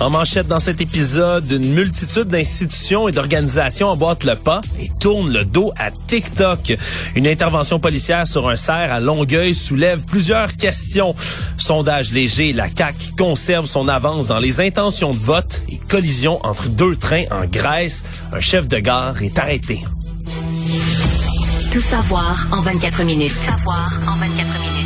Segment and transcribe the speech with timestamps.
[0.00, 5.30] En manchette dans cet épisode, une multitude d'institutions et d'organisations emboîtent le pas et tournent
[5.30, 6.78] le dos à TikTok.
[7.14, 11.14] Une intervention policière sur un cerf à Longueuil soulève plusieurs questions.
[11.58, 16.70] Sondage léger, la CAQ conserve son avance dans les intentions de vote et collision entre
[16.70, 18.02] deux trains en Grèce.
[18.32, 19.84] Un chef de gare est arrêté.
[21.70, 23.34] Tout savoir en 24 minutes.
[23.34, 24.79] Tout savoir en 24 minutes.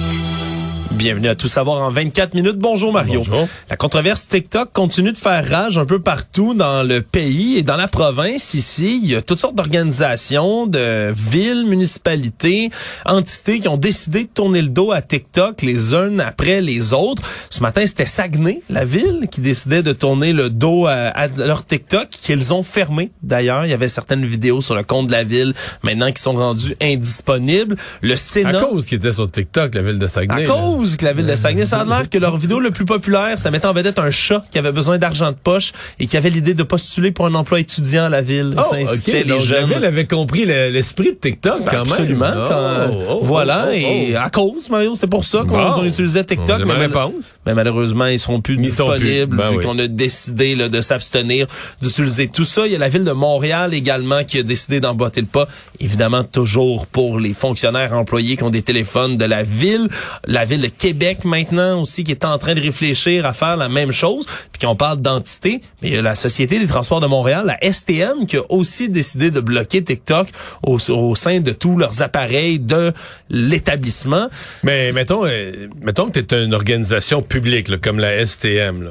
[0.95, 2.56] Bienvenue à Tout savoir en 24 minutes.
[2.56, 3.25] Bonjour Mario.
[3.27, 3.48] Bonjour.
[3.69, 7.77] La controverse TikTok continue de faire rage un peu partout dans le pays et dans
[7.77, 9.01] la province ici.
[9.03, 12.70] Il y a toutes sortes d'organisations, de villes, municipalités,
[13.06, 17.23] entités qui ont décidé de tourner le dos à TikTok les unes après les autres.
[17.51, 21.67] Ce matin, c'était Saguenay, la ville, qui décidait de tourner le dos à, à leur
[21.67, 23.67] TikTok, qu'ils ont fermé d'ailleurs.
[23.67, 26.77] Il y avait certaines vidéos sur le compte de la ville maintenant qui sont rendues
[26.81, 27.77] indisponibles.
[28.01, 28.61] Le À Sénat...
[28.61, 30.42] cause qui était sur TikTok, la ville de Saguenay.
[30.42, 30.83] À là.
[30.84, 33.38] Cause que la ville de Saguenay, ça a l'air que leur vidéo le plus populaire,
[33.38, 36.28] ça mettait en vedette un chat qui avait besoin d'argent de poche et qui avait
[36.30, 38.54] l'idée de postuler pour un emploi étudiant à la ville.
[38.58, 39.24] Oh, ça incitait ok.
[39.24, 39.70] les Donc, jeunes.
[39.70, 42.24] la ville avait compris le- l'esprit de TikTok, Ben, quand absolument.
[42.27, 42.44] même.
[42.48, 43.66] quand- Oh, oh, voilà.
[43.68, 45.84] oh, oh, Et à cause, Mario, c'était pour ça qu'on Bon.
[45.84, 46.58] utilisait TikTok.
[46.60, 47.10] Mais, ma mal-
[47.46, 48.98] mais malheureusement, ils seront plus Ils sont plus.
[49.00, 49.64] disponibles Ben vu oui.
[49.64, 51.46] qu'on a décidé là, de s'abstenir
[51.80, 52.67] d'utiliser tout ça.
[52.67, 55.48] Il y a la ville de Montréal également qui a décidé d'emboîter le pas.
[55.80, 59.89] Évidemment, toujours pour les fonctionnaires employés qui ont des téléphones de la ville.
[60.27, 63.68] La ville de Québec maintenant aussi qui est en train de réfléchir à faire la
[63.68, 64.27] même chose.
[64.52, 67.73] Puis qu'on parle d'entité, mais il y a la Société des transports de Montréal, la
[67.73, 70.29] STM, qui a aussi décidé de bloquer TikTok
[70.62, 70.79] au,
[71.14, 72.92] sein de tous leurs appareils de
[73.30, 74.29] l'établissement.
[74.62, 78.91] Mais mettons, euh, mettons que tu une organisation publique, comme la STM, là.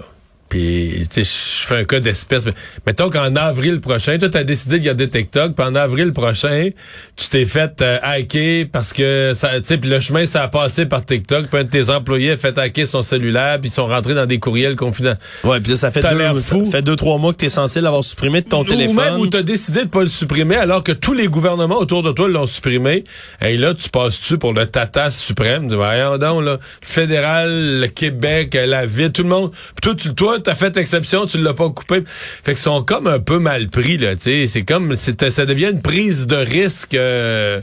[0.54, 2.46] Puis, tu sais, je fais un cas d'espèce.
[2.46, 2.52] mais
[2.86, 6.70] Mettons qu'en avril prochain, toi, tu as décidé de garder TikTok, puis en avril prochain,
[7.16, 10.48] tu t'es fait euh, hacker parce que, ça, tu sais, puis le chemin, ça a
[10.50, 13.74] passé par TikTok, puis un de tes employés a fait hacker son cellulaire, puis ils
[13.74, 15.16] sont rentrés dans des courriels confidents.
[15.44, 16.66] Ouais, puis là, ça fait T'as deux, fou.
[16.66, 18.96] ça fait deux, trois mois que tu es censé l'avoir supprimé de ton Ou téléphone.
[18.96, 22.04] même où tu as décidé de pas le supprimer alors que tous les gouvernements autour
[22.04, 23.06] de toi l'ont supprimé.
[23.42, 25.68] Et là, tu passes-tu pour le tata suprême?
[25.74, 29.52] Voyons donc, là, le fédéral, le Québec, la ville, tout le monde.
[29.52, 32.04] Puis toi, tu, toi, t'as fait exception, tu l'as pas coupé.
[32.06, 34.48] Fait qu'ils sont comme un peu mal pris, là, tu sais.
[34.48, 37.62] C'est comme, ça devient une prise de risque euh,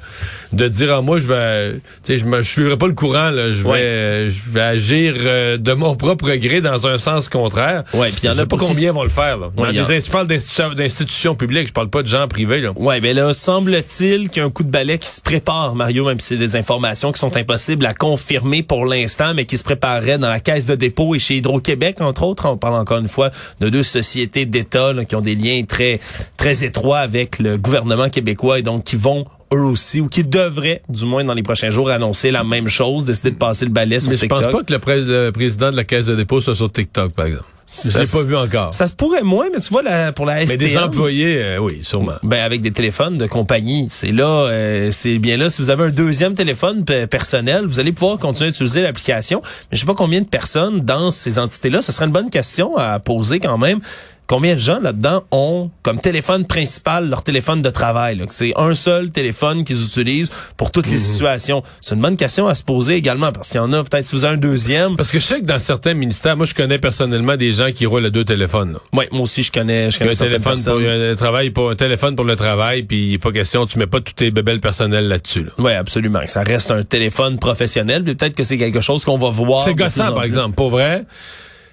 [0.53, 3.31] de dire, ah, moi, je vais, tu sais, je me, je suivrai pas le courant,
[3.31, 3.53] là.
[3.53, 4.27] Je vais, Ouais.
[4.31, 7.85] je vais agir euh, de mon propre gré dans un sens contraire.
[7.95, 9.49] Ouais, puis il y en Je a sais pas combien vont le faire, là.
[9.57, 12.73] Ouais, des je parle d'institutions, publiques, je parle pas de gens privés, là.
[12.77, 16.05] Ouais, ben là, semble-t-il qu'il y a un coup de balai qui se prépare, Mario,
[16.07, 19.65] même si c'est des informations qui sont impossibles à confirmer pour l'instant, mais qui se
[19.65, 22.49] préparerait dans la caisse de dépôt et chez Hydro-Québec, entre autres.
[22.49, 23.31] On parle encore une fois
[23.61, 26.01] de deux sociétés d'État qui ont des liens très,
[26.37, 30.83] très étroits avec le gouvernement québécois et donc qui vont eux aussi, ou qui devraient,
[30.89, 34.01] du moins dans les prochains jours, annoncer la même chose, décider de passer le balai
[34.01, 36.41] sur Mais je pense pas que le, pré- le président de la Caisse de dépôt
[36.41, 37.45] soit sur TikTok, par exemple.
[37.73, 38.75] Je l'ai pas vu encore.
[38.75, 40.49] Ça se pourrait moins, mais tu vois, la, pour la STM...
[40.59, 42.15] Mais des employés, euh, oui, sûrement.
[42.25, 45.51] Ben avec des téléphones de compagnie, c'est là, euh, c'est bien là.
[45.51, 49.41] Si vous avez un deuxième téléphone pe- personnel, vous allez pouvoir continuer à utiliser l'application.
[49.71, 51.81] Mais je sais pas combien de personnes dans ces entités-là.
[51.81, 53.79] Ce serait une bonne question à poser quand même.
[54.31, 58.25] Combien de gens là-dedans ont comme téléphone principal leur téléphone de travail?
[58.31, 61.65] C'est un seul téléphone qu'ils utilisent pour toutes les situations.
[61.81, 64.15] C'est une bonne question à se poser également parce qu'il y en a peut-être si
[64.15, 64.95] vous avez un deuxième.
[64.95, 67.87] Parce que je sais que dans certains ministères, moi, je connais personnellement des gens qui
[67.87, 68.75] roulent à deux téléphones.
[68.75, 68.79] là.
[68.93, 72.15] Ouais, moi aussi je connais, je connais un téléphone pour un travail pour un téléphone
[72.15, 75.09] pour le travail, puis il est pas question, tu mets pas tous tes bébelles personnelles
[75.09, 75.43] là-dessus.
[75.43, 75.51] Là.
[75.59, 76.21] Oui, absolument.
[76.27, 78.05] Ça reste un téléphone professionnel.
[78.05, 79.65] puis Peut-être que c'est quelque chose qu'on va voir.
[79.65, 80.55] C'est gossant, par exemple.
[80.55, 81.05] Pour vrai,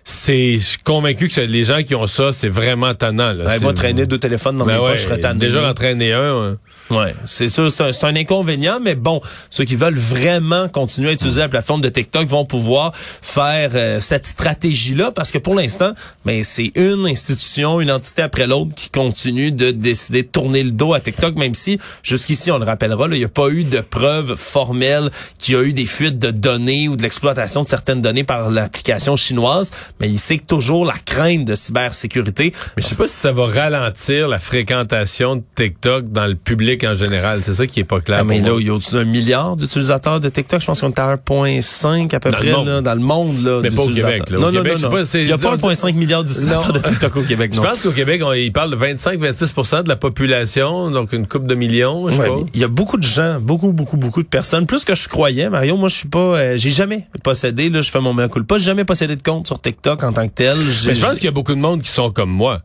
[0.10, 3.34] c'est, je suis convaincu que les gens qui ont ça, c'est vraiment tannant.
[3.34, 3.44] Là.
[3.44, 5.40] Ouais, C'est- moi, traîner deux téléphones dans Ben mes ouais, poches, je serais tanné.
[5.46, 6.58] Déjà, en traîner un, hein.
[6.90, 9.20] Ouais, c'est sûr, c'est un, un inconvénient, mais bon,
[9.50, 14.00] ceux qui veulent vraiment continuer à utiliser la plateforme de TikTok vont pouvoir faire euh,
[14.00, 15.92] cette stratégie-là, parce que pour l'instant,
[16.26, 20.72] ben, c'est une institution, une entité après l'autre qui continue de décider de tourner le
[20.72, 23.80] dos à TikTok, même si jusqu'ici, on le rappellera, il n'y a pas eu de
[23.80, 28.02] preuves formelles qu'il y a eu des fuites de données ou de l'exploitation de certaines
[28.02, 32.54] données par l'application chinoise, mais il sait que toujours la crainte de cybersécurité.
[32.76, 36.77] Mais je sais pas si ça va ralentir la fréquentation de TikTok dans le public
[36.84, 37.40] en général.
[37.44, 38.18] C'est ça qui est pas clair.
[38.22, 40.62] Ah, mais là, il y a au-dessus d'un milliard d'utilisateurs de TikTok?
[40.62, 43.44] Je pense qu'on est à 1,5 à peu Dans près là, dans le monde.
[43.44, 43.88] Là, Mais pas au.
[43.90, 44.38] Québec, là.
[44.38, 44.92] Au Non, non, Québec, non, je sais non.
[44.92, 47.62] pas, c'est- Il n'y a pas on- 1,5 milliard d'utilisateurs de TikTok au Québec, Je
[47.62, 47.68] non.
[47.68, 51.56] pense qu'au Québec, on, il parle de 25-26% de la population, donc une coupe de
[51.56, 52.36] millions, je Ouais, pas.
[52.54, 55.50] Il y a beaucoup de gens, beaucoup, beaucoup, beaucoup de personnes, plus que je croyais.
[55.50, 58.58] Mario, moi, je suis pas, euh, j'ai jamais possédé, là, je fais mon mea culpa,
[58.58, 60.58] j'ai jamais possédé de compte sur TikTok en tant que tel.
[60.86, 62.62] Mais je pense qu'il y a beaucoup de monde qui sont comme moi.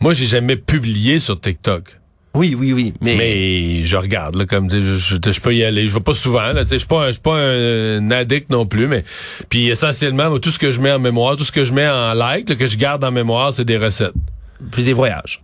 [0.00, 1.98] Moi, j'ai jamais publié sur TikTok.
[2.34, 2.94] Oui, oui, oui.
[3.02, 5.86] Mais, Mais je regarde, là, comme, je, je, je peux y aller.
[5.88, 8.64] Je vais pas souvent, là, je suis pas, je suis pas un, un addict non
[8.64, 9.04] plus, mais,
[9.50, 11.88] puis essentiellement, moi, tout ce que je mets en mémoire, tout ce que je mets
[11.88, 14.14] en like, là, que je garde en mémoire, c'est des recettes.
[14.70, 15.42] puis des voyages.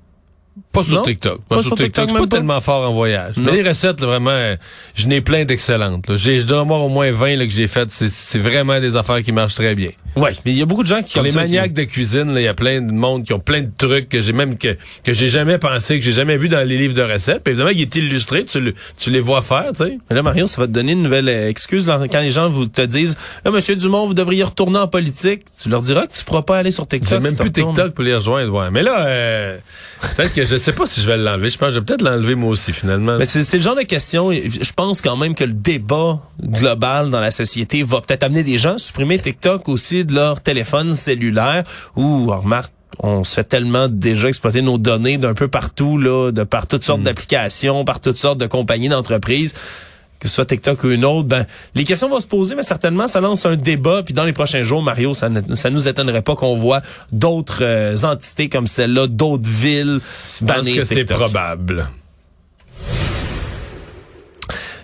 [0.78, 1.02] Pas sur Non?
[1.02, 1.40] TikTok.
[1.48, 2.06] Pas Pas, sur TikTok, TikTok.
[2.08, 2.36] Même pas pas?
[2.36, 3.36] tellement fort en voyage.
[3.36, 3.44] Non.
[3.52, 4.56] Mais les recettes, là, vraiment, euh,
[4.94, 6.04] je n'ai plein d'excellentes.
[6.16, 7.90] je dois avoir au moins 20 là, que j'ai faites.
[7.90, 9.90] C'est, c'est vraiment des affaires qui marchent très bien.
[10.16, 11.84] Ouais, mais il y a beaucoup de gens qui comme les ça, qui- maniaques de
[11.84, 14.56] cuisine, il y a plein de monde qui ont plein de trucs que j'ai même
[14.58, 17.44] que, que j'ai jamais pensé, que j'ai jamais vu dans les livres de recettes.
[17.44, 19.98] Puis évidemment, il est illustré, tu, le- tu les vois faire, tu sais.
[20.10, 22.48] Mais là, Mario, ça va te donner une nouvelle euh, excuse là, quand les gens
[22.48, 25.42] vous te disent Là, Monsieur Dumont, vous devriez retourner en politique.
[25.62, 27.08] Tu leur diras que tu pourras pas aller sur TikTok.
[27.08, 27.74] J'ai même plus retournes.
[27.74, 28.52] TikTok pour les rejoindre.
[28.52, 28.70] Ouais.
[28.72, 29.56] Mais là, euh,
[30.16, 31.50] peut-être que je sais pas si je vais l'enlever.
[31.50, 33.16] Je pense que je vais peut-être l'enlever moi aussi, finalement.
[33.18, 37.20] Mais c'est le genre de question, je pense quand même que le débat global dans
[37.20, 41.64] la société va peut-être amener des gens à supprimer TikTok aussi de leur téléphone cellulaire
[41.96, 46.42] ou, remarque, on se fait tellement déjà exploiter nos données d'un peu partout, là, de
[46.42, 46.86] par toutes Hmm.
[46.86, 49.54] sortes d'applications, par toutes sortes de compagnies, d'entreprises
[50.18, 53.06] que ce soit TikTok ou une autre, ben les questions vont se poser, mais certainement
[53.06, 54.02] ça lance un débat.
[54.02, 56.82] Puis dans les prochains jours, Mario, ça ne ça nous étonnerait pas qu'on voit
[57.12, 61.88] d'autres euh, entités comme celle-là, d'autres villes je pense bannir que c'est probable.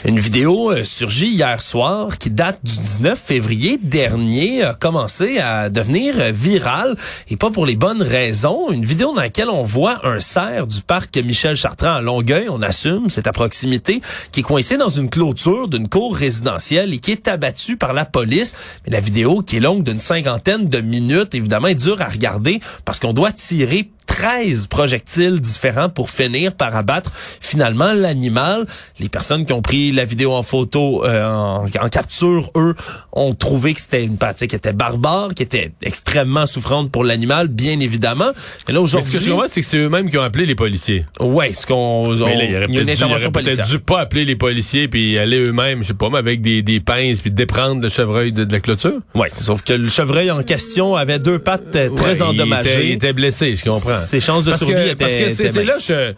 [0.07, 5.71] Une vidéo euh, surgit hier soir qui date du 19 février dernier a commencé à
[5.71, 6.95] devenir euh, virale
[7.31, 8.71] et pas pour les bonnes raisons.
[8.71, 12.61] Une vidéo dans laquelle on voit un cerf du parc Michel Chartrand à Longueuil, on
[12.61, 17.13] assume, c'est à proximité, qui est coincé dans une clôture d'une cour résidentielle et qui
[17.13, 18.55] est abattu par la police.
[18.85, 22.61] Mais la vidéo qui est longue d'une cinquantaine de minutes, évidemment, est dure à regarder
[22.85, 27.11] parce qu'on doit tirer 13 projectiles différents pour finir par abattre
[27.41, 28.67] finalement l'animal.
[29.01, 32.75] Les personnes qui ont pris la vidéo en photo, euh, en, en capture, eux,
[33.13, 37.49] ont trouvé que c'était une pratique qui était barbare, qui était extrêmement souffrante pour l'animal,
[37.49, 38.31] bien évidemment.
[38.69, 39.21] Mais là, Mais ce que aujourd'hui...
[39.21, 41.07] je comprends, c'est que c'est eux-mêmes qui ont appelé les policiers.
[41.21, 42.13] Ouais, ce qu'on...
[42.15, 46.09] il y aurait peut-être dû pas appeler les policiers puis aller eux-mêmes, je sais pas,
[46.11, 49.01] mais avec des, des pinces puis déprendre le chevreuil de, de la clôture.
[49.15, 52.71] Ouais, sauf que le chevreuil en question avait deux pattes euh, très Ouais, il endommagées.
[52.75, 53.94] était- Il était, blessé, je comprends.
[53.97, 56.15] Ses chances de Parce survie que- étaient Parce que c'est là que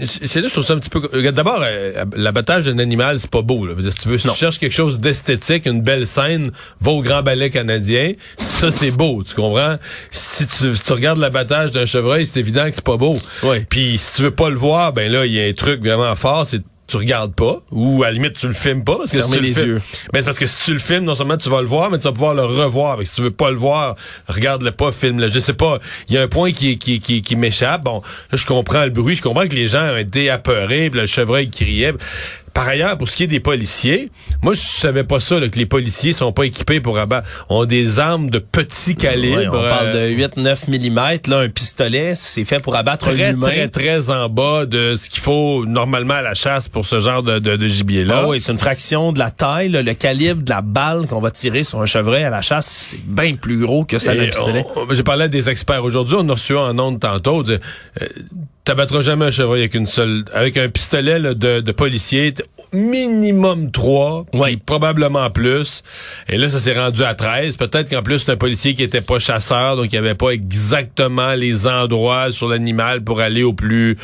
[0.00, 1.30] je- c'est là je trouve ça un petit peu.
[1.32, 3.66] D'abord, euh, l'abattage d'un animal, c'est pas beau.
[3.66, 3.74] Là.
[3.80, 7.22] Si tu veux, si tu cherches quelque chose d'esthétique, une belle scène, va au Grand
[7.22, 8.12] Ballet canadien.
[8.38, 9.76] Ça, c'est beau, tu comprends?
[10.10, 13.18] Si tu, si tu regardes l'abattage d'un chevreuil, c'est évident que c'est pas beau.
[13.42, 13.66] Ouais.
[13.68, 16.14] Puis si tu veux pas le voir, ben là, il y a un truc vraiment
[16.16, 18.98] fort, c'est tu regardes pas, ou à la limite tu le filmes pas.
[18.98, 19.82] Parce que Fermez si tu les le filmes- yeux.
[20.12, 21.98] ben, c'est parce que si tu le filmes, non seulement tu vas le voir, mais
[21.98, 22.98] tu vas pouvoir le revoir.
[22.98, 23.96] Que si tu veux pas le voir,
[24.28, 25.28] regarde-le pas, filme-le.
[25.28, 25.78] Je sais pas.
[26.08, 27.84] Il y a un point qui, qui, qui, qui m'échappe.
[27.84, 29.16] Bon, là, je comprends le bruit.
[29.16, 31.94] Je comprends que les gens ont été apeurés, puis le chevreuil criait.
[32.54, 34.10] Par ailleurs, pour ce qui est des policiers,
[34.40, 37.28] moi, je savais pas ça, là, que les policiers sont pas équipés pour abattre.
[37.48, 39.52] ont des armes de petit calibre.
[39.52, 43.32] On parle de euh, 8-9 mm, là, un pistolet, c'est fait pour abattre un très,
[43.32, 43.46] humain.
[43.48, 47.24] très, très en bas de ce qu'il faut normalement à la chasse pour ce genre
[47.24, 48.20] de, de, de gibier-là.
[48.22, 51.20] Ah oui, c'est une fraction de la taille, là, le calibre de la balle qu'on
[51.20, 54.22] va tirer sur un chevreuil à la chasse, c'est bien plus gros que ça d'un
[54.22, 54.64] Et pistolet.
[54.92, 57.42] J'ai parlé à des experts aujourd'hui, on a reçu en ondes tantôt.
[57.42, 57.58] de-
[58.00, 58.06] euh,
[58.64, 62.32] T'abattras jamais un chevreuil avec une seule, avec un pistolet là, de, de policier,
[62.72, 64.56] minimum trois, Ouais.
[64.56, 65.82] probablement plus.
[66.30, 67.56] Et là, ça s'est rendu à 13.
[67.58, 71.34] Peut-être qu'en plus, c'est un policier qui était pas chasseur, donc il avait pas exactement
[71.34, 73.98] les endroits sur l'animal pour aller au plus,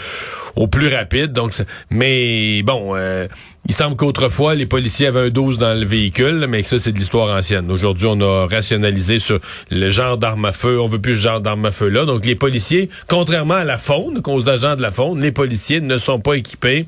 [0.57, 1.33] au plus rapide.
[1.33, 1.53] Donc,
[1.89, 3.29] mais bon, euh,
[3.69, 6.99] il semble qu'autrefois, les policiers avaient un 12 dans le véhicule, mais ça, c'est de
[6.99, 7.71] l'histoire ancienne.
[7.71, 9.39] Aujourd'hui, on a rationalisé sur
[9.71, 10.81] le genre d'arme à feu.
[10.81, 12.05] On veut plus ce genre d'arme à feu-là.
[12.05, 15.99] Donc, les policiers, contrairement à la faune, qu'aux agents de la faune, les policiers ne
[15.99, 16.87] sont pas équipés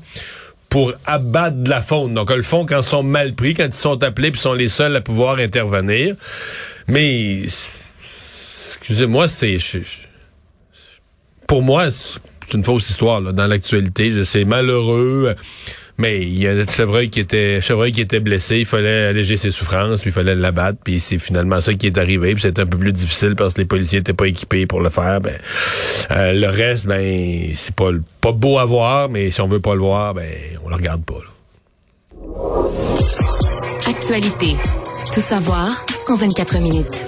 [0.67, 2.15] pour abattre de la faune.
[2.15, 4.53] Donc, ils le font quand ils sont mal pris, quand ils sont appelés, puis sont
[4.53, 6.15] les seuls à pouvoir intervenir.
[6.87, 9.57] Mais, excusez-moi, c'est...
[11.47, 12.19] pour moi, c'est
[12.55, 14.25] une fausse histoire là, dans l'actualité.
[14.25, 15.35] C'est malheureux.
[15.97, 19.51] Mais il y a Chevreuil qui était Chevreuil qui était blessé, il fallait alléger ses
[19.51, 22.65] souffrances, puis il fallait l'abattre, puis c'est finalement ça qui est arrivé, puis c'était un
[22.65, 25.21] peu plus difficile parce que les policiers étaient pas équipés pour le faire.
[25.21, 25.37] Ben,
[26.11, 29.75] euh, le reste, ben c'est pas pas beau à voir, mais si on veut pas
[29.75, 30.29] le voir, ben
[30.65, 31.13] on le regarde pas.
[33.87, 34.55] Actualité.
[35.13, 37.07] Tout savoir en 24 minutes.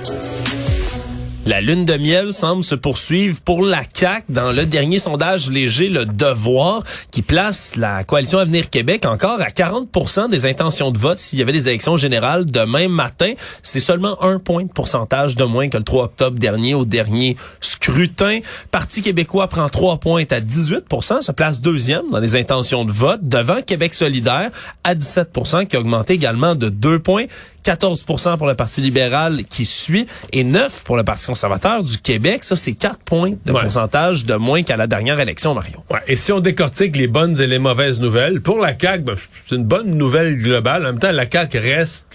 [1.46, 5.90] La lune de miel semble se poursuivre pour la CAQ dans le dernier sondage léger
[5.90, 11.20] Le Devoir qui place la coalition Avenir Québec encore à 40% des intentions de vote
[11.20, 13.34] s'il y avait des élections générales demain matin.
[13.62, 17.38] C'est seulement un point de pourcentage de moins que le 3 octobre dernier au dernier
[17.62, 18.40] scrutin.
[18.72, 23.20] Parti québécois prend trois points à 18% se place deuxième dans les intentions de vote
[23.22, 24.50] devant Québec solidaire
[24.84, 27.26] à 17% qui a augmenté également de deux points.
[27.66, 32.44] 14% pour le Parti libéral qui suit et 9 pour le Parti conservateur du Québec.
[32.44, 33.62] Ça, c'est 4 points de Ouais.
[33.62, 35.84] pourcentage de moins qu'à la dernière élection, Mario.
[35.90, 39.16] Ouais, et si on décortique les bonnes et les mauvaises nouvelles, pour la CAQ, ben,
[39.46, 40.84] c'est une bonne nouvelle globale.
[40.84, 42.08] En même temps, la CAQ reste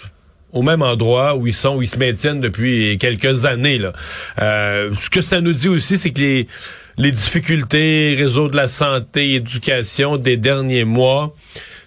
[0.53, 3.77] au même endroit où ils sont, où ils se maintiennent depuis quelques années.
[3.77, 3.93] Là.
[4.41, 6.47] Euh, ce que ça nous dit aussi, c'est que les,
[6.97, 11.33] les difficultés, réseau de la santé, éducation des derniers mois,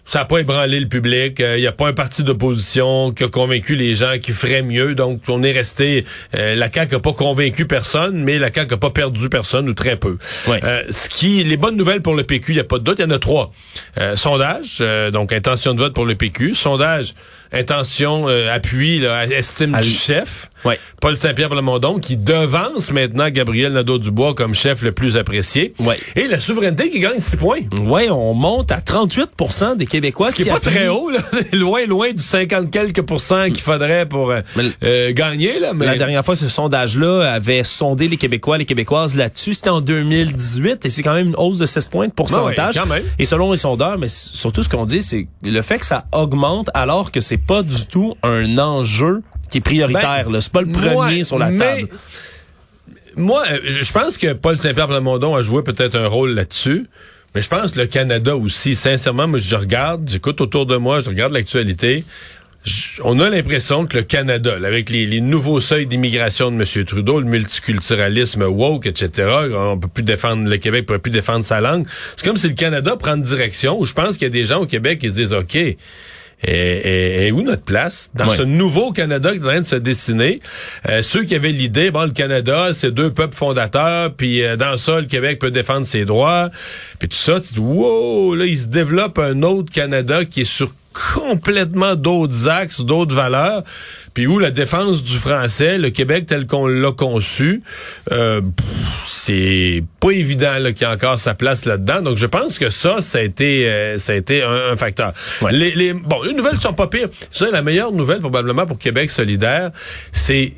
[0.06, 1.38] ça n'a pas ébranlé le public.
[1.40, 4.94] Il n'y a pas un parti d'opposition qui a convaincu les gens qui ferait mieux.
[4.94, 6.04] Donc, on est resté...
[6.34, 9.74] euh, la CAQ n'a pas convaincu personne, mais la CAQ n'a pas perdu personne, ou
[9.74, 10.18] très peu.
[10.48, 12.98] Euh, ce qui, les bonnes nouvelles pour le PQ, il n'y a pas de doute,
[12.98, 13.52] il y en a trois.
[13.98, 16.54] Euh, sondage, euh, donc intention de vote pour le PQ.
[16.54, 17.14] Sondage,
[17.54, 20.50] intention, euh, appui, là, estime À du chef.
[20.64, 20.78] Ouais.
[21.00, 25.74] Paul Saint-Pierre Plamondon, qui devance maintenant Gabriel Nadeau-Dubois comme chef le plus apprécié.
[25.78, 25.98] Ouais.
[26.16, 27.58] Et la souveraineté qui gagne six points.
[27.86, 31.18] Ouais, on monte à 38% des Québécois Ce qui est pas très haut, là.
[31.52, 35.60] loin, loin du 50 quelques pourcents qu'il faudrait pour euh, Mais- euh, gagner.
[35.60, 39.52] Là, mais La dernière fois, ce sondage-là avait sondé les Québécois, les Québécoises là-dessus.
[39.54, 42.76] C'était en 2018 et c'est quand même une hausse de 16 points de pourcentage.
[42.76, 43.02] Ouais, quand même.
[43.18, 46.70] Et selon les sondeurs, mais surtout ce qu'on dit, c'est le fait que ça augmente
[46.72, 50.28] alors que c'est pas du tout un enjeu qui est prioritaire.
[50.30, 50.40] Ben.
[50.40, 51.88] C'est pas le premier moi, sur la mais- table.
[53.16, 56.86] Moi, euh, je pense que Paul Saint-Pierre Plamondon a joué peut-être un rôle là-dessus.
[57.34, 58.74] Mais je pense que le Canada aussi.
[58.74, 62.04] Sincèrement, moi, je regarde, j'écoute autour de moi, je regarde l'actualité.
[63.02, 66.84] On a l'impression que le Canada, là, avec les, les nouveaux seuils d'immigration de M.
[66.86, 71.60] Trudeau, le multiculturalisme woke, etc., on peut plus défendre, le Québec peut plus défendre sa
[71.60, 71.86] langue.
[72.16, 74.44] C'est comme si le Canada prend une direction où je pense qu'il y a des
[74.44, 75.58] gens au Québec qui se disent, OK,
[76.42, 79.66] et, et- et où notre place dans ce nouveau Canada qui est en train de
[79.66, 80.40] se dessiner?
[80.88, 84.76] Euh, ceux qui avaient l'idée, bon, le Canada, c'est deux peuples fondateurs, puis euh, dans
[84.76, 86.50] ça, le Québec peut défendre ses droits,
[86.98, 90.44] puis tout ça, tu dis, wow, là, il se développe un autre Canada qui est
[90.44, 90.72] sur
[91.14, 93.62] complètement d'autres axes, d'autres valeurs,
[94.14, 97.62] puis où la défense du français, le Québec tel qu'on l'a conçu,
[98.12, 98.40] euh,
[99.04, 102.00] c'est pas évident qu'il y a encore sa place là-dedans.
[102.00, 105.12] Donc je pense que ça, ça a été, euh, ça a été un, un facteur.
[105.42, 105.52] Ouais.
[105.52, 107.08] Les, les, bon, les nouvelles sont pas pires.
[107.30, 109.70] Ça, la meilleure nouvelle probablement pour Québec solidaire,
[110.12, 110.52] c'est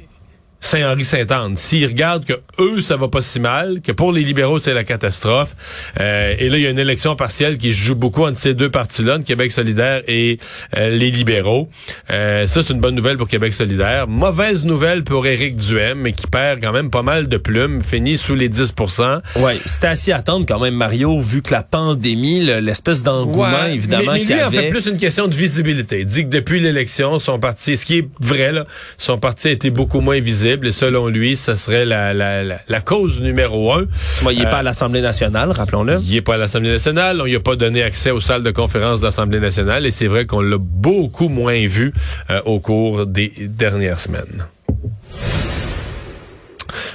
[0.67, 1.57] Saint-Henri-Sainte-Anne.
[1.57, 4.85] S'ils regardent que eux, ça va pas si mal, que pour les libéraux, c'est la
[4.85, 5.55] catastrophe,
[6.01, 8.55] euh, et là, il y a une élection partielle qui se joue beaucoup entre ces
[8.55, 10.39] deux partis-là, Québec solidaire et
[10.77, 11.69] euh, les libéraux.
[12.11, 14.07] Euh, ça, c'est une bonne nouvelle pour Québec solidaire.
[14.09, 18.17] Mauvaise nouvelle pour Éric Duhem, mais qui perd quand même pas mal de plumes, finit
[18.17, 22.45] sous les 10% Ouais, c'était assez à attendre quand même, Mario, vu que la pandémie,
[22.45, 26.01] le- l'espèce d'engouement, Ouais, évidemment, mais, mais lui, en fait, plus une question de visibilité.
[26.01, 28.67] Il dit que depuis l'élection, son parti, ce qui est vrai, là,
[28.99, 32.57] son parti a été beaucoup moins visible et selon lui, ça serait la, la, la,
[32.69, 33.85] la cause numéro un.
[33.95, 35.99] Soit il est Euh, pas à l'Assemblée nationale, rappelons-le.
[36.03, 38.51] Il est pas à l'Assemblée nationale, on lui a pas donné accès aux salles de
[38.51, 41.93] conférence de l'Assemblée nationale et c'est vrai qu'on l'a beaucoup moins vu
[42.31, 44.47] euh, au cours des dernières semaines.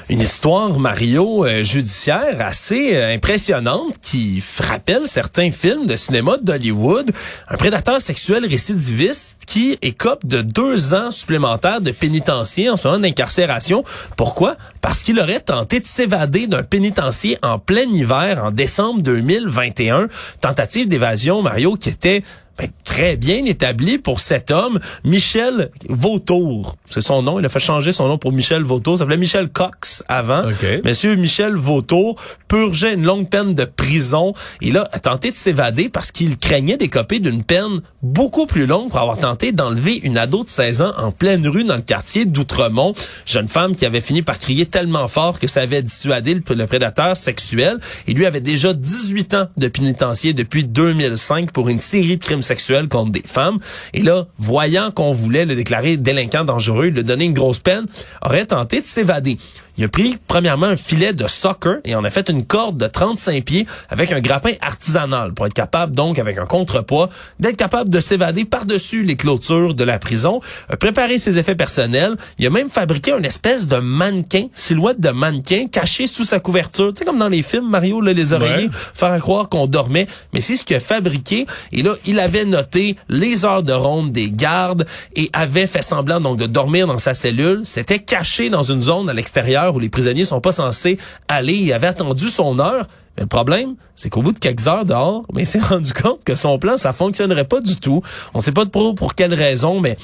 [0.10, 7.12] Une histoire, Mario, euh, judiciaire assez euh, impressionnante qui rappelle certains films de cinéma d'Hollywood.
[7.50, 13.00] Un prédateur sexuel récidiviste qui écope de deux ans supplémentaires de pénitencier en ce moment
[13.00, 13.84] d'incarcération.
[14.18, 14.56] Pourquoi?
[14.82, 20.08] Parce qu'il aurait tenté de s'évader d'un pénitencier en plein hiver en décembre 2021.
[20.40, 22.24] Tentative d'évasion, Mario, qui était
[22.62, 26.76] ben, très bien établi pour cet homme, Michel Vautour.
[26.88, 27.40] C'est son nom.
[27.40, 28.98] Il a fait changer son nom pour Michel Vautour.
[28.98, 30.44] Ça s'appelait Michel Cox avant.
[30.44, 30.84] OK.
[30.84, 34.34] Monsieur Michel Vautour purgeait une longue peine de prison.
[34.62, 38.90] Et là, a tenté de s'évader parce qu'il craignait d'écoper d'une peine beaucoup plus longue
[38.90, 42.26] pour avoir tenté d'enlever une ado de 16 ans en pleine rue dans le quartier
[42.26, 42.94] d'Outremont.
[43.26, 46.68] Jeune femme qui avait fini par crier tellement fort que ça avait dissuadé le, le
[46.68, 47.80] prédateur sexuel.
[48.08, 52.44] Et lui avait déjà 18 ans de pénitencier depuis 2005 pour une série de crimes
[52.90, 53.60] contre des femmes.
[53.94, 57.86] Et là, voyant qu'on voulait le déclarer délinquant dangereux, lui donner une grosse peine,
[58.22, 59.38] aurait tenté de s'évader.
[59.78, 62.88] Il a pris premièrement un filet de soccer et on a fait une corde de
[62.88, 67.10] 35 pieds avec un grappin artisanal pour être capable donc avec un contrepoids
[67.40, 72.16] d'être capable de s'évader par-dessus les clôtures de la prison, a préparé ses effets personnels.
[72.38, 76.94] Il a même fabriqué une espèce de mannequin, silhouette de mannequin caché sous sa couverture.
[76.94, 80.42] Tu sais comme dans les films Mario là, les oreillers, faire croire qu'on dormait, mais
[80.42, 84.30] c'est ce qu'il a fabriqué et là il avait noté les heures de ronde des
[84.32, 84.86] gardes
[85.16, 89.10] et avait fait semblant donc de dormir dans sa cellule, c'était caché dans une zone
[89.10, 92.88] à l'extérieur où les prisonniers sont pas censés aller, il avait attendu son heure.
[93.18, 96.24] Mais le problème, c'est qu'au bout de quelques heures dehors, mais il s'est rendu compte
[96.24, 98.02] que son plan, ça fonctionnerait pas du tout.
[98.34, 99.98] On sait pas pour quelle raison, mais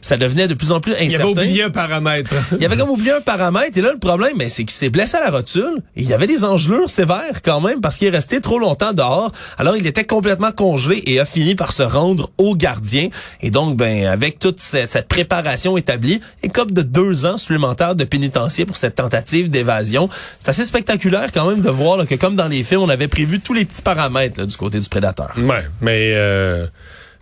[0.00, 1.06] ça devenait de plus en plus incertain.
[1.08, 2.34] Il avait oublié un paramètre.
[2.58, 3.76] il avait comme oublié un paramètre.
[3.78, 5.78] Et là, le problème, ben, c'est qu'il s'est blessé à la rotule.
[5.96, 8.92] Et il y avait des engelures sévères quand même parce qu'il est resté trop longtemps
[8.92, 9.32] dehors.
[9.58, 13.08] Alors, il était complètement congelé et a fini par se rendre au gardien.
[13.40, 16.20] Et donc, ben, avec toute cette, cette préparation établie,
[16.52, 20.08] comme de deux ans supplémentaires de pénitencier pour cette tentative d'évasion.
[20.38, 23.08] C'est assez spectaculaire quand même de voir là, que comme dans les films, on avait
[23.08, 25.32] prévu tous les petits paramètres là, du côté du prédateur.
[25.36, 26.12] Ouais, mais...
[26.14, 26.66] Euh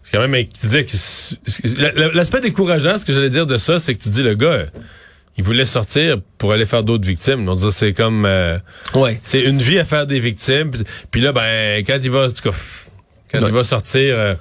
[0.09, 3.95] c'est quand même tu dis que l'aspect décourageant, ce que j'allais dire de ça, c'est
[3.95, 4.63] que tu dis le gars,
[5.37, 7.45] il voulait sortir pour aller faire d'autres victimes.
[7.45, 8.59] Donc c'est comme euh,
[8.95, 10.71] ouais, c'est une vie à faire des victimes.
[11.11, 14.19] Puis là, ben quand il va, quand il va sortir.
[14.19, 14.35] Euh,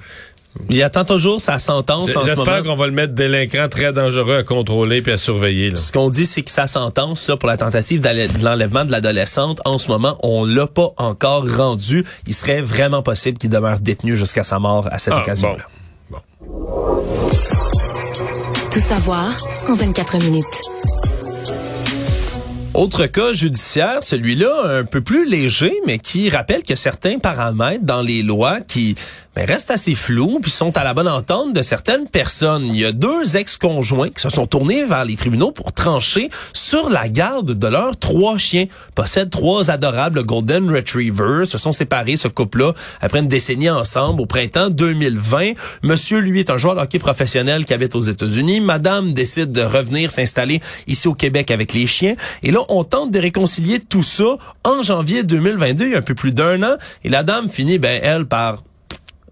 [0.70, 2.46] il attend toujours sa sentence en ce moment.
[2.46, 5.72] J'espère qu'on va le mettre délinquant très dangereux à contrôler puis à surveiller.
[5.72, 5.76] Là.
[5.76, 9.62] Ce qu'on dit, c'est que sa sentence ça, pour la tentative de l'enlèvement de l'adolescente,
[9.66, 12.06] en ce moment, on l'a pas encore rendu.
[12.28, 15.64] Il serait vraiment possible qu'il demeure détenu jusqu'à sa mort à cette ah, occasion-là.
[16.10, 16.18] Bon.
[16.50, 17.04] Bon.
[18.72, 19.36] Tout savoir
[19.68, 20.62] en 24 minutes.
[22.78, 28.04] Autre cas judiciaire, celui-là un peu plus léger, mais qui rappelle que certains paramètres dans
[28.04, 28.96] les lois qui
[29.38, 32.72] mais restent assez flous puis sont à la bonne entente de certaines personnes.
[32.74, 36.89] Il y a deux ex-conjoints qui se sont tournés vers les tribunaux pour trancher sur
[36.89, 38.65] la garde de leurs trois chiens.
[38.96, 41.46] Possèdent trois adorables Golden Retrievers.
[41.46, 45.51] Se sont séparés, ce couple-là, après une décennie ensemble au printemps 2020.
[45.84, 48.60] Monsieur, lui, est un joueur de hockey professionnel qui habite aux États-Unis.
[48.60, 52.15] Madame décide de revenir s'installer ici au Québec avec les chiens.
[52.41, 56.01] Et là, on tente de réconcilier tout ça en janvier 2022, il y a un
[56.01, 56.75] peu plus d'un an.
[57.03, 58.63] Et la dame finit, ben, elle, par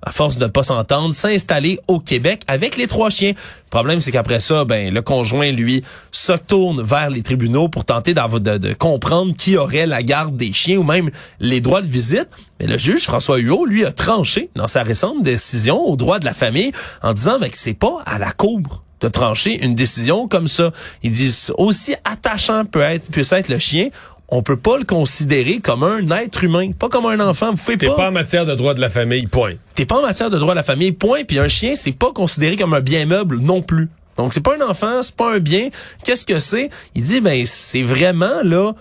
[0.06, 3.32] à force de pas s'entendre, s'installer au Québec avec les trois chiens.
[3.32, 7.84] Le problème, c'est qu'après ça, ben le conjoint, lui, se tourne vers les tribunaux pour
[7.84, 12.28] tenter de, comprendre qui aurait la garde des chiens ou même les droits de visite.
[12.60, 16.26] Mais le juge François Huot, lui, a tranché dans sa récente décision aux droits de
[16.26, 20.28] la famille en disant ben, que c'est pas à la cour de trancher une décision
[20.28, 20.72] comme ça.
[21.04, 23.90] Ils disent aussi attachant peut être puisse être le chien,
[24.30, 27.52] on peut pas le considérer comme un être humain, pas comme un enfant.
[27.52, 27.88] Vous faites pas.
[27.88, 29.54] T'es pas en matière de droit de la famille, point.
[29.76, 31.24] T'es pas en matière de droit de la famille, point.
[31.24, 33.90] Puis un chien, c'est pas considéré comme un bien meuble non plus.
[34.18, 35.70] Donc c'est pas un enfant, c'est pas un bien.
[36.04, 36.70] Qu'est-ce que c'est?
[36.96, 38.74] Il dit ben c'est vraiment là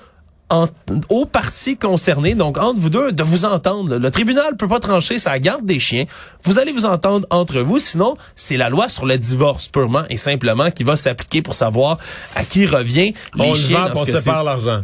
[0.50, 0.68] en,
[1.08, 3.96] aux parties concernées, donc entre vous deux, de vous entendre.
[3.96, 6.04] Le tribunal peut pas trancher sa garde des chiens.
[6.44, 10.16] Vous allez vous entendre entre vous, sinon c'est la loi sur le divorce purement et
[10.16, 11.98] simplement qui va s'appliquer pour savoir
[12.36, 13.92] à qui revient les on chiens.
[13.96, 14.82] on sépare l'argent.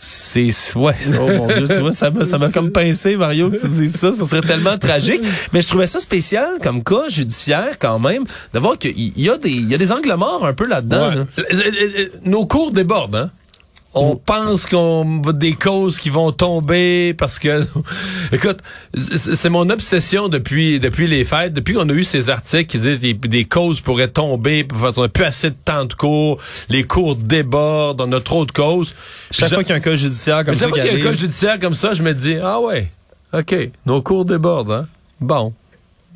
[0.00, 3.60] C'est ouais, oh mon dieu, tu vois, ça m'a ça m'a comme pincé Mario que
[3.60, 5.20] tu dises ça, ça serait tellement tragique,
[5.52, 9.36] mais je trouvais ça spécial comme cas judiciaire quand même de voir qu'il y a
[9.36, 11.26] des il y a des angles morts un peu là-dedans.
[12.24, 13.30] Nos cours débordent hein
[14.00, 17.64] on pense qu'on va des causes qui vont tomber parce que
[18.32, 18.58] écoute
[18.96, 23.00] c'est mon obsession depuis depuis les fêtes depuis qu'on a eu ces articles qui disent
[23.00, 26.84] des, des causes pourraient tomber parce qu'on a plus assez de temps de cours les
[26.84, 28.94] cours débordent on a trop de causes.
[29.30, 30.98] Chaque fois qu'il y a un cas judiciaire comme ça chaque fois qu'il y a
[30.98, 32.88] un cas judiciaire comme ça je me dis ah ouais
[33.32, 34.86] ok nos cours débordent hein.
[35.20, 35.52] Bon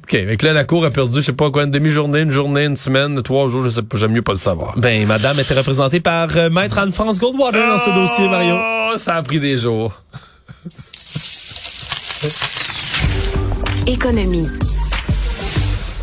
[0.02, 0.14] OK.
[0.14, 2.76] Avec là, la Cour a perdu, je sais pas quoi, une demi-journée, une journée, une
[2.76, 4.76] semaine, trois jours, je sais pas, j'aime mieux pas le savoir.
[4.76, 8.56] Ben, madame était représentée par euh, Maître Anne-France Goldwater dans ce dossier, Mario.
[8.56, 10.00] Oh, ça a pris des jours.
[13.86, 14.48] Économie.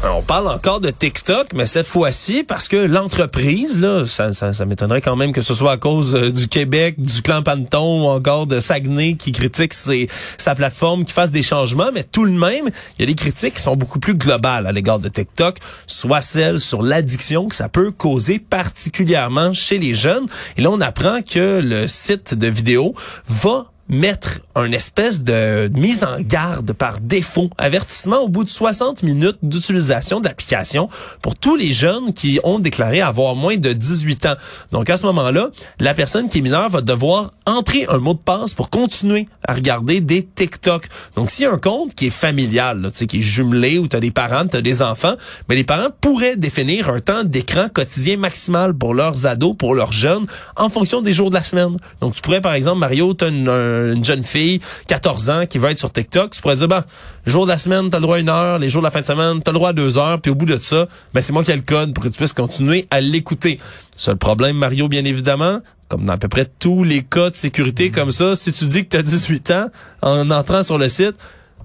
[0.01, 5.01] On parle encore de TikTok, mais cette fois-ci parce que l'entreprise, là, ça, ça, m'étonnerait
[5.01, 8.47] quand même que ce soit à cause euh, du Québec, du clan Panton ou encore
[8.47, 13.01] de Saguenay qui critique sa plateforme, qui fasse des changements, mais tout de même, il
[13.01, 16.61] y a des critiques qui sont beaucoup plus globales à l'égard de TikTok, soit celles
[16.61, 20.27] sur l'addiction que ça peut causer particulièrement chez les jeunes.
[20.55, 22.95] Et là, on apprend que le site de vidéo
[23.27, 29.03] va mettre une espèce de mise en garde par défaut, avertissement au bout de 60
[29.03, 30.89] minutes d'utilisation d'application
[31.21, 34.35] pour tous les jeunes qui ont déclaré avoir moins de 18 ans.
[34.71, 35.49] Donc à ce moment-là,
[35.79, 39.53] la personne qui est mineure va devoir entrer un mot de passe pour continuer à
[39.53, 40.87] regarder des TikTok.
[41.15, 43.95] Donc s'il y a un compte qui est familial, là, qui est jumelé, où tu
[43.95, 45.15] as des parents, tu as des enfants,
[45.47, 49.91] mais les parents pourraient définir un temps d'écran quotidien maximal pour leurs ados, pour leurs
[49.91, 50.25] jeunes,
[50.55, 51.77] en fonction des jours de la semaine.
[52.01, 53.49] Donc tu pourrais par exemple, Mario, tu as une,
[53.93, 56.83] une, jeune fille, 14 ans, qui va être sur TikTok, tu pourrais dire, ben,
[57.25, 58.87] le jour de la semaine, tu as le droit à une heure, les jours de
[58.87, 60.57] la fin de semaine, tu as le droit à deux heures, puis au bout de
[60.57, 63.59] ça, ben, c'est moi qui ai le code pour que tu puisses continuer à l'écouter.
[63.95, 67.89] Seul problème, Mario, bien évidemment, comme dans à peu près tous les cas de sécurité
[67.89, 69.67] comme ça, si tu dis que tu as 18 ans
[70.01, 71.15] en entrant sur le site,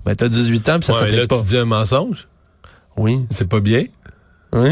[0.05, 1.39] ben tu as 18 ans puis ça ouais, là, pas.
[1.39, 2.27] tu dis un mensonge?
[2.97, 3.21] Oui.
[3.31, 3.85] C'est pas bien?
[4.57, 4.69] Oui,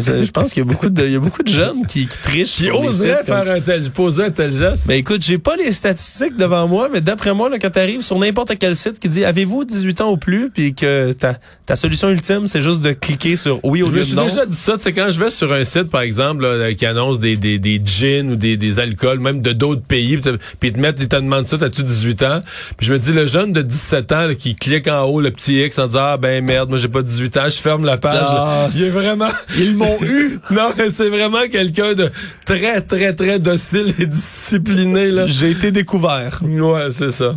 [0.00, 2.18] je pense qu'il y a beaucoup de, il y a beaucoup de jeunes qui, qui
[2.22, 2.54] trichent.
[2.56, 4.86] Qui oseraient faire un tel, poser un tel geste?
[4.88, 8.00] Mais écoute, j'ai pas les statistiques devant moi, mais d'après moi, là, quand tu arrives
[8.00, 11.34] sur n'importe quel site qui dit avez-vous 18 ans ou plus, puis que ta,
[11.66, 14.22] ta solution ultime, c'est juste de cliquer sur oui Je me suis non.
[14.26, 16.86] déjà dit ça, tu sais, quand je vais sur un site, par exemple, là, qui
[16.86, 20.38] annonce des, des, des gins ou des, des alcools, même de d'autres pays, puis te-
[20.58, 22.40] puis ils te mettent, ils te demandent ça, t'as-tu 18 ans?
[22.78, 25.30] Puis je me dis, le jeune de 17 ans là, qui clique en haut le
[25.30, 27.98] petit X en disant, ah ben merde, moi j'ai pas 18 ans, je ferme la
[27.98, 28.16] page.
[28.26, 29.25] Ah, il est vraiment...
[29.58, 30.38] Ils m'ont eu.
[30.50, 32.10] Non, mais c'est vraiment quelqu'un de
[32.44, 35.26] très, très, très docile et discipliné, là.
[35.26, 36.40] J'ai été découvert.
[36.42, 37.34] Ouais, c'est ça.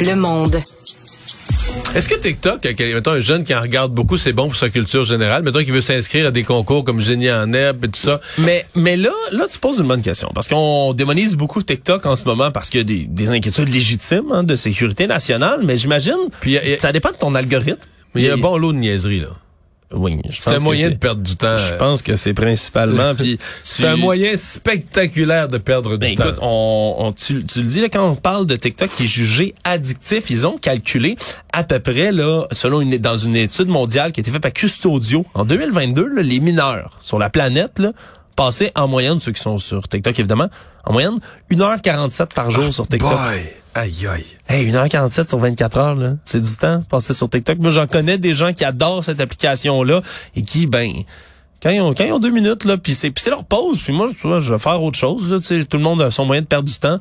[0.00, 0.60] Le monde.
[1.94, 4.70] Est-ce que TikTok, euh, mettons un jeune qui en regarde beaucoup, c'est bon pour sa
[4.70, 5.42] culture générale?
[5.42, 8.18] Mettons qu'il veut s'inscrire à des concours comme Génie en herbe et tout ça?
[8.38, 10.30] Mais, mais là, là, tu poses une bonne question.
[10.34, 13.68] Parce qu'on démonise beaucoup TikTok en ce moment parce qu'il y a des, des inquiétudes
[13.68, 17.76] légitimes hein, de sécurité nationale, mais j'imagine, Puis, y a- ça dépend de ton algorithme.
[18.14, 19.28] Mais il y a un bon lot de niaiseries, là.
[19.94, 21.58] Oui, C'est un moyen de perdre du temps.
[21.58, 23.14] Je pense que c'est principalement.
[23.18, 26.24] puis C'est tu- un moyen spectaculaire de perdre du Ben, temps.
[26.24, 29.08] écoute, on, on- tu, tu le dis là, quand on parle de TikTok qui est
[29.08, 31.16] jugé addictif, ils ont calculé
[31.52, 34.54] à peu près là, selon une dans une étude mondiale qui a été faite par
[34.54, 37.92] Custodio en 2022, là, les mineurs sur la planète là,
[38.34, 40.48] passaient en moyenne ceux qui sont sur TikTok évidemment,
[40.86, 41.18] en moyenne
[41.50, 43.10] 1h47 par jour sur TikTok.
[43.74, 44.26] Aïe, aïe.
[44.48, 46.14] Hey, 1h47 sur 24 heures, là.
[46.24, 47.58] C'est du temps passé sur TikTok.
[47.58, 50.02] Moi, j'en connais des gens qui adorent cette application-là
[50.36, 50.90] et qui, ben,
[51.62, 54.08] quand ils ont, quand deux minutes, là, puis c'est, puis c'est leur pause, puis moi,
[54.10, 56.78] je vais faire autre chose, là, tout le monde a son moyen de perdre du
[56.78, 56.98] temps.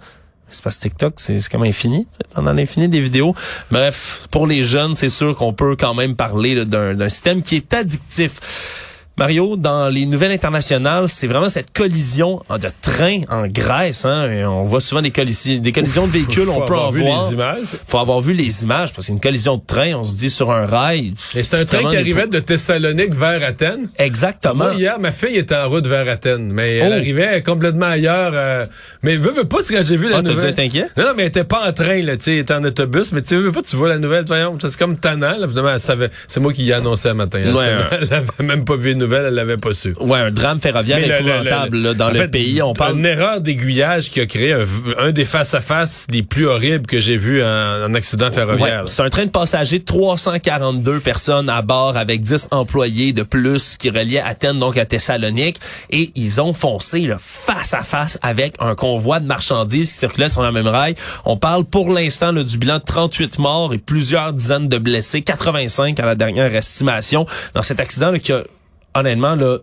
[0.49, 2.07] C'est parce que TikTok, c'est, c'est comme infini.
[2.35, 3.33] T'en as l'infini des vidéos.
[3.71, 7.41] Bref, pour les jeunes, c'est sûr qu'on peut quand même parler là, d'un, d'un système
[7.41, 8.90] qui est addictif.
[9.17, 14.05] Mario, dans les nouvelles internationales, c'est vraiment cette collision de train en Grèce.
[14.05, 16.87] Hein, et on voit souvent des, collisions, des collisions de véhicules, Faut on peut avoir
[16.87, 17.59] en vu voir les images.
[17.87, 20.65] faut avoir vu les images parce qu'une collision de train, on se dit sur un
[20.65, 21.13] rail.
[21.35, 23.89] Et c'est un train qui arrivait de Thessalonique vers Athènes.
[23.99, 24.55] Exactement.
[24.55, 26.95] Moi, hier, ma fille était en route vers Athènes, mais elle Oh.
[26.95, 28.31] arrivait complètement ailleurs.
[28.33, 28.65] euh,
[29.03, 30.49] mais veux, veux pas, quand j'ai vu la Ah, t'as dû nouvelle.
[30.51, 30.87] être inquiet?
[30.97, 33.11] Non, non, mais elle était pas en train, là, tu sais, elle était en autobus,
[33.11, 36.39] mais tu veux pas, tu vois la nouvelle, voyons, c'est comme tannant, là, elle c'est
[36.39, 37.39] moi qui y un matin.
[37.43, 37.81] Elle, Ouais, ouais.
[38.01, 39.93] elle avait même pas vu une nouvelle, elle l'avait pas su.
[39.99, 42.61] Ouais, un drame ferroviaire le- épouvantable le- là, dans le fait, pays.
[42.61, 44.65] On parle Une erreur d'aiguillage qui a créé un,
[44.97, 48.81] un des face-à-face les plus horribles que j'ai vu en, en accident ferroviaire.
[48.81, 53.77] Ouais, c'est un train de passagers, 342 personnes à bord avec 10 employés de plus
[53.77, 55.57] qui reliaient Athènes donc à Thessalonique
[55.89, 60.29] et ils ont foncé là, face à face avec un convoi de marchandises qui circulait
[60.29, 60.95] sur la même rail.
[61.25, 65.99] On parle pour l'instant du bilan de 38 morts et plusieurs dizaines de blessés, 85
[65.99, 68.43] à la dernière estimation dans cet accident là, qui a
[68.93, 69.57] honnêtement là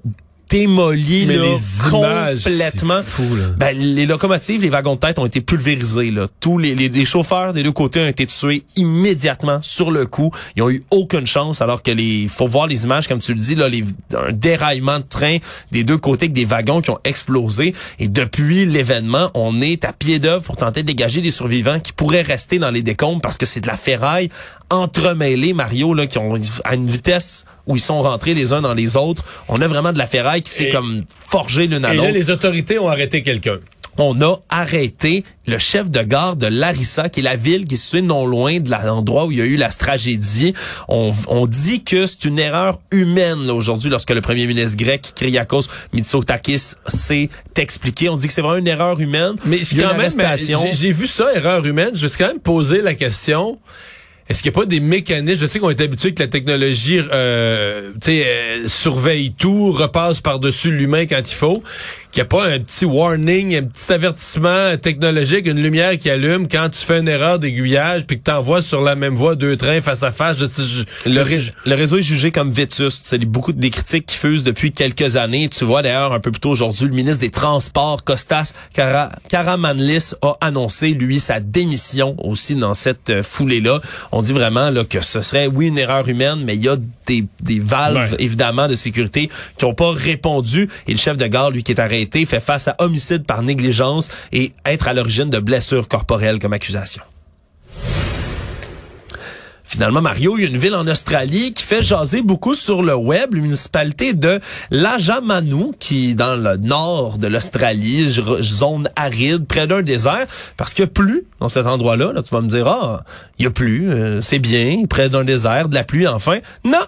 [0.49, 3.01] démoli là, les images, complètement.
[3.03, 3.45] c'est fou, là.
[3.57, 6.11] Ben, les locomotives, les wagons de tête ont été pulvérisés.
[6.11, 6.27] Là.
[6.41, 10.31] Tous les, les, les chauffeurs des deux côtés ont été tués immédiatement sur le coup.
[10.57, 13.41] Ils ont eu aucune chance, alors que les, faut voir les images, comme tu le
[13.41, 15.37] dis, là, les, un déraillement de train
[15.71, 17.75] des deux côtés avec des wagons qui ont explosé.
[17.99, 21.93] Et depuis l'événement, on est à pied d'œuvre pour tenter de dégager des survivants qui
[21.93, 24.31] pourraient rester dans les décombres parce que c'est de la ferraille
[24.71, 28.75] entremêlée, Mario, là, qui ont à une vitesse où ils sont rentrés les uns dans
[28.75, 29.25] les autres.
[29.49, 32.03] On a vraiment de la ferraille qui s'est Et- comme forgée l'une à Et là,
[32.05, 33.59] l'autre les autorités ont arrêté quelqu'un.
[34.01, 37.79] on a arrêté le chef de gare de Larissa, qui est la ville qui est
[37.79, 40.53] située non loin de l'endroit où il y a eu la tragédie.
[40.89, 45.63] On, on dit que c'est une erreur humaine aujourd'hui lorsque le premier ministre grec, Kyriakos
[45.93, 48.09] Mitsotakis, s'est expliqué.
[48.09, 49.35] On dit que c'est vraiment une erreur humaine.
[49.45, 51.91] Mais quand même, j'ai- j'ai vu ça, erreur humaine.
[51.95, 53.59] Je vais quand même poser la question.
[54.29, 55.41] Est-ce qu'il n'y a pas des mécanismes?
[55.41, 61.07] Je sais qu'on est habitué que la technologie euh, euh, surveille tout, repasse par-dessus l'humain
[61.07, 61.63] quand il faut.
[62.13, 66.49] Qu'il n'y a pas un petit warning, un petit avertissement technologique, une lumière qui allume
[66.49, 69.81] quand tu fais une erreur d'aiguillage puis que t'envoies sur la même voie deux trains
[69.81, 70.39] face à face.
[70.39, 73.03] Je- je- Le, je- ré- le réseau est jugé comme vétuste.
[73.07, 75.49] C'est beaucoup des critiques qui fusent depuis quelques années.
[75.49, 80.15] Tu vois d'ailleurs un peu plus tôt aujourd'hui, le ministre des Transports, Costas Kara- Karamanlis,
[80.23, 83.81] a annoncé, lui, sa démission aussi dans cette euh, foulée-là.
[84.13, 86.77] On dit vraiment là, que ce serait, oui, une erreur humaine, mais il y a
[87.07, 88.17] des, des valves, Ouais.
[88.19, 90.69] évidemment, de sécurité qui n'ont pas répondu.
[90.87, 94.09] Et le chef de gare, lui, qui est arrêté, fait face à homicide par négligence
[94.33, 97.03] et être à l'origine de blessures corporelles comme accusation.
[99.69, 102.95] Finalement, Mario, il y a une ville en Australie qui fait jaser beaucoup sur le
[102.95, 108.09] web, la municipalité de Lajamanu, qui est dans le nord de l'Australie,
[108.41, 112.15] zone aride, près d'un désert, parce qu'il y a plu dans cet endroit-là.
[112.15, 113.05] Là, tu vas me dire, ah,
[113.39, 116.39] il y a plu, euh, c'est bien, près d'un désert, de la pluie, enfin.
[116.65, 116.79] Non!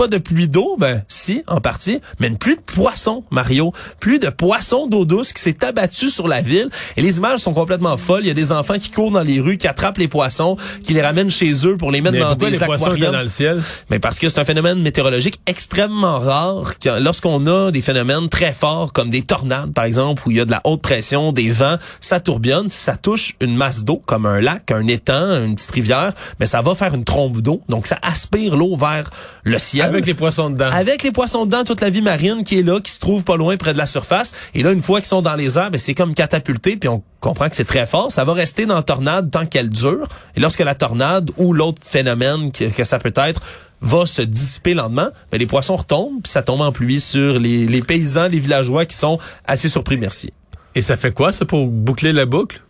[0.00, 3.74] Pas de pluie d'eau, ben si, en partie, mais une pluie de poissons, Mario.
[4.00, 6.70] Pluie de poissons d'eau douce qui s'est abattue sur la ville.
[6.96, 8.22] Et les images sont complètement folles.
[8.22, 10.94] Il y a des enfants qui courent dans les rues, qui attrapent les poissons, qui
[10.94, 13.12] les ramènent chez eux pour les mettre Mais dans des les aquariums.
[13.12, 13.62] dans le ciel?
[13.90, 16.72] Mais parce que c'est un phénomène météorologique extrêmement rare.
[16.98, 20.46] Lorsqu'on a des phénomènes très forts, comme des tornades, par exemple, où il y a
[20.46, 22.70] de la haute pression, des vents, ça tourbillonne.
[22.70, 26.46] Si ça touche une masse d'eau, comme un lac, un étang, une petite rivière, mais
[26.46, 27.60] ça va faire une trombe d'eau.
[27.68, 29.10] Donc, ça aspire l'eau vers
[29.44, 29.89] le ciel.
[29.90, 30.70] Avec les poissons dedans.
[30.70, 33.36] Avec les poissons dedans, toute la vie marine qui est là, qui se trouve pas
[33.36, 34.32] loin près de la surface.
[34.54, 37.02] Et là, une fois qu'ils sont dans les airs, ben, c'est comme catapulté, puis on
[37.20, 38.10] comprend que c'est très fort.
[38.10, 40.08] Ça va rester dans la tornade tant qu'elle dure.
[40.36, 43.40] Et lorsque la tornade ou l'autre phénomène que, que ça peut être
[43.82, 47.66] va se dissiper lentement, ben, les poissons retombent, puis ça tombe en pluie sur les,
[47.66, 49.96] les paysans, les villageois qui sont assez surpris.
[49.96, 50.32] Merci.
[50.74, 52.60] Et ça fait quoi, ça, pour boucler la boucle?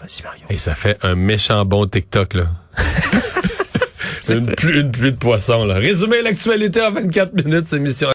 [0.00, 0.44] Vas-y, Mario.
[0.50, 2.44] Et ça fait un méchant bon TikTok, là.
[4.28, 5.74] une, pluie, une pluie de poissons, là.
[5.74, 8.06] Résumer l'actualité en 24 minutes, c'est mission